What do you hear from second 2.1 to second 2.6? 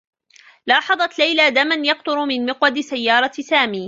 من